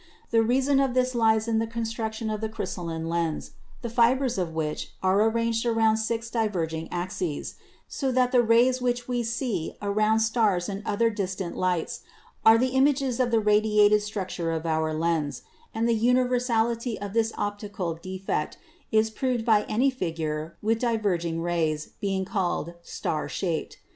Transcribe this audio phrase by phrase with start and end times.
[0.31, 3.51] The reason of this lies in the construction of the crystalline lens,
[3.83, 7.53] the fibers of which are arranged around six diverg ing axes,
[7.87, 12.01] so that the rays which we see around stars and other distant lights
[12.43, 17.93] are images of the radiated structure of our lens; and the universality of this optical
[17.93, 18.57] defect
[18.91, 23.77] is proved by any figure with diverging rays, being called 'star shaped.'